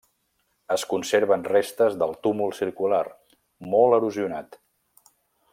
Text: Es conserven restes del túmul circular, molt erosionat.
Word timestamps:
Es 0.75 0.85
conserven 0.93 1.43
restes 1.49 1.99
del 2.05 2.17
túmul 2.29 2.57
circular, 2.63 3.05
molt 3.75 3.99
erosionat. 4.03 4.63